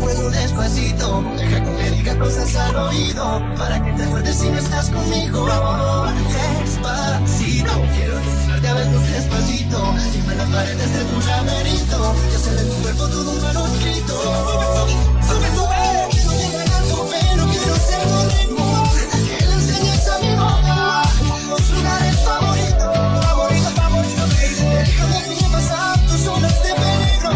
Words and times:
Puedo 0.00 0.30
despacito, 0.30 1.24
deja 1.36 1.64
que 1.64 1.70
me 1.70 1.90
diga 1.90 2.18
cosas 2.18 2.54
al 2.56 2.76
oído 2.76 3.42
para 3.56 3.82
que 3.82 3.92
te 3.92 4.02
acuerdes 4.02 4.36
si 4.36 4.50
no 4.50 4.58
estás 4.58 4.90
conmigo. 4.90 5.46
Despacito, 6.62 7.72
quiero 7.94 8.18
dejarte 8.18 8.68
a 8.68 8.74
ver. 8.74 9.33
Sin 10.26 10.38
las 10.38 10.48
paredes 10.48 10.92
de 10.92 11.04
tu 11.04 11.20
laberinto, 11.28 12.14
y 12.30 12.34
hacer 12.34 12.54
de 12.54 12.64
tu 12.64 12.82
cuerpo 12.82 13.06
todo 13.08 13.30
un 13.30 13.42
manuscrito. 13.42 14.14
Sube, 15.28 15.48
sube, 15.54 16.08
quiero 16.10 16.32
llegar 16.32 16.68
a 16.68 16.80
tu 16.88 16.96
pelo, 17.10 17.44
quiero 17.46 17.76
ser 17.76 18.02
tu 18.02 18.18
ritmo. 18.30 18.66
Que 19.28 19.46
le 19.46 19.52
enseñes 19.52 20.08
a 20.08 20.18
mi 20.18 20.30
boca 20.34 21.02
los 21.48 21.70
lugares 21.70 22.16
favoritos, 22.24 22.96
favoritos, 23.24 23.72
favoritos, 23.74 24.28
baby. 24.34 24.62
Déjame 24.74 25.18
bien 25.28 25.52
pasar 25.52 26.06
tus 26.06 26.26
horas 26.26 26.62
de 26.64 26.72
peligro, 26.74 27.32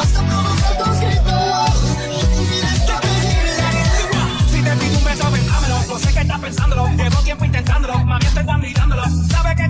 hasta 0.00 0.20
provocar 0.22 0.74
tus 0.78 0.96
gritos. 1.00 1.70
Tú 2.34 2.40
tienes 2.48 2.80
que 2.80 2.96
pedirle. 3.04 3.68
Si 4.50 4.58
te 4.62 4.72
pido 4.76 4.98
un 4.98 5.04
beso, 5.04 5.30
ven, 5.30 5.46
dámelo. 5.46 5.76
Yo 5.88 5.98
sé 5.98 6.12
que 6.12 6.20
estás 6.20 6.40
pensándolo. 6.40 6.88
Llevo 6.96 7.18
tiempo 7.22 7.44
intentándolo. 7.44 7.98
Mami, 8.04 8.24
te 8.24 8.40
están 8.40 8.60
gritándolo. 8.60 9.02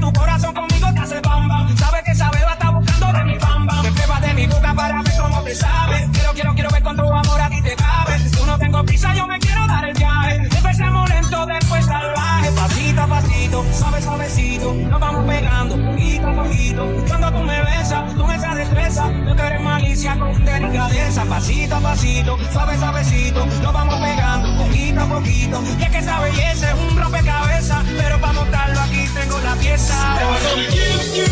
Tu 0.05 0.12
corazón 0.12 0.52
conmigo 0.52 0.92
te 0.92 1.00
hace 1.00 1.20
bam 1.20 1.48
bam. 1.48 1.78
Sabe 1.78 2.02
que 2.05 2.10
esa 2.10 2.30
beba 2.30 2.52
está 2.52 2.69
buscando 2.69 3.06
de 3.10 3.24
mi 3.24 3.38
bam 3.38 3.64
bam. 3.64 3.83
Te 3.83 3.91
pruebas 3.91 4.20
de 4.20 4.34
mi 4.34 4.47
boca 4.47 4.74
para 4.74 5.02
ver 5.02 5.14
cómo 5.19 5.42
te 5.42 5.55
sabe. 5.55 6.08
Quiero, 6.12 6.33
quiero, 6.34 6.55
quiero 6.55 6.70
ver 6.70 6.83
con 6.83 6.97
tu 6.97 7.02
amor 7.10 7.41
a 7.41 7.48
ti 7.48 7.62
te 7.62 7.74
cabe. 7.74 8.19
Yo 8.36 8.44
no 8.44 8.58
tengo 8.58 8.84
prisa, 8.84 9.14
yo 9.14 9.27
me 9.27 9.38
quiero 9.38 9.66
dar 9.66 9.82
el 9.88 9.94
viaje. 9.94 10.34
Empecemos 10.58 11.08
lento, 11.08 11.47
después 11.47 11.86
salvaje. 11.86 12.50
Pasito 12.50 13.00
a 13.00 13.06
pasito, 13.06 13.64
suave, 13.72 14.02
suavecito. 14.02 14.75
Nos 14.75 15.00
vamos 15.00 15.25
pegando 15.25 15.75
poquito 15.75 16.28
a 16.28 16.34
poquito. 16.34 16.86
Cuando 17.08 17.32
tú 17.32 17.38
me 17.38 17.62
besas, 17.62 18.12
con 18.12 18.30
esa 18.30 18.55
destreza. 18.56 19.10
Yo 19.27 19.34
que 19.34 19.42
eres 19.42 19.62
malicia 19.62 20.19
con 20.19 20.44
delicadeza. 20.44 21.25
Pasito 21.25 21.77
a 21.77 21.80
pasito, 21.80 22.38
suave, 22.52 22.77
suavecito. 22.77 23.47
Nos 23.47 23.72
vamos 23.72 23.94
pegando 23.94 24.64
poquito 24.64 25.00
a 25.00 25.06
poquito. 25.06 25.62
Y 25.78 25.82
es 25.82 25.88
que 25.88 25.98
esa 25.98 26.20
belleza 26.20 26.72
es 26.72 26.78
un 26.78 26.94
I'm 29.77 30.41
gonna 30.41 30.70
give 30.70 31.17
you 31.17 31.23